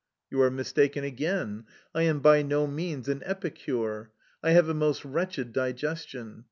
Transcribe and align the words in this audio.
"You 0.31 0.41
are 0.41 0.49
mistaken 0.49 1.03
again: 1.03 1.65
I 1.93 2.01
am 2.01 2.21
by 2.21 2.41
no 2.41 2.65
means 2.65 3.07
an 3.07 3.21
epicure. 3.23 4.09
I 4.41 4.49
have 4.49 4.67
a 4.67 4.73
most 4.73 5.05
wretched 5.05 5.53
digestion. 5.53 6.39